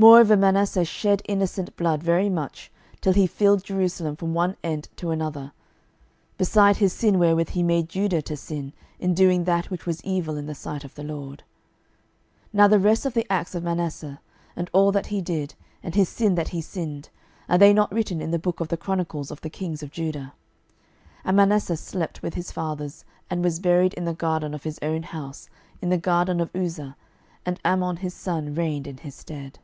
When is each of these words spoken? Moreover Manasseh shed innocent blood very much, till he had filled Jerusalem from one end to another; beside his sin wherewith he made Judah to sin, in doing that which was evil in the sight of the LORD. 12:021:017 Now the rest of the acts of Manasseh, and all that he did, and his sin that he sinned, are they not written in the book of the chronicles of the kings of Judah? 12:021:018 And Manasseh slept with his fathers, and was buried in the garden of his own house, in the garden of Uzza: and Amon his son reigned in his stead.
Moreover 0.00 0.36
Manasseh 0.36 0.84
shed 0.84 1.22
innocent 1.28 1.76
blood 1.76 2.02
very 2.02 2.28
much, 2.28 2.72
till 3.00 3.12
he 3.12 3.20
had 3.20 3.30
filled 3.30 3.62
Jerusalem 3.62 4.16
from 4.16 4.34
one 4.34 4.56
end 4.64 4.88
to 4.96 5.12
another; 5.12 5.52
beside 6.36 6.78
his 6.78 6.92
sin 6.92 7.16
wherewith 7.20 7.50
he 7.50 7.62
made 7.62 7.88
Judah 7.88 8.20
to 8.22 8.36
sin, 8.36 8.72
in 8.98 9.14
doing 9.14 9.44
that 9.44 9.70
which 9.70 9.86
was 9.86 10.02
evil 10.02 10.36
in 10.36 10.46
the 10.46 10.54
sight 10.56 10.82
of 10.82 10.96
the 10.96 11.04
LORD. 11.04 11.44
12:021:017 12.48 12.48
Now 12.54 12.66
the 12.66 12.78
rest 12.80 13.06
of 13.06 13.14
the 13.14 13.32
acts 13.32 13.54
of 13.54 13.62
Manasseh, 13.62 14.20
and 14.56 14.68
all 14.72 14.90
that 14.90 15.06
he 15.06 15.20
did, 15.20 15.54
and 15.80 15.94
his 15.94 16.08
sin 16.08 16.34
that 16.34 16.48
he 16.48 16.60
sinned, 16.60 17.08
are 17.48 17.56
they 17.58 17.72
not 17.72 17.92
written 17.92 18.20
in 18.20 18.32
the 18.32 18.38
book 18.40 18.58
of 18.58 18.66
the 18.66 18.76
chronicles 18.76 19.30
of 19.30 19.42
the 19.42 19.48
kings 19.48 19.80
of 19.80 19.92
Judah? 19.92 20.34
12:021:018 21.18 21.20
And 21.26 21.36
Manasseh 21.36 21.76
slept 21.76 22.20
with 22.20 22.34
his 22.34 22.50
fathers, 22.50 23.04
and 23.30 23.44
was 23.44 23.60
buried 23.60 23.94
in 23.94 24.06
the 24.06 24.12
garden 24.12 24.54
of 24.54 24.64
his 24.64 24.80
own 24.82 25.04
house, 25.04 25.48
in 25.80 25.90
the 25.90 25.98
garden 25.98 26.40
of 26.40 26.50
Uzza: 26.52 26.96
and 27.46 27.60
Amon 27.64 27.98
his 27.98 28.12
son 28.14 28.56
reigned 28.56 28.88
in 28.88 28.96
his 28.96 29.14
stead. 29.14 29.60